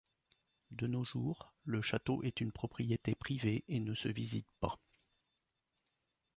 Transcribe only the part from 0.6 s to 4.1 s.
De nos jours, le château est une propriété privée et ne se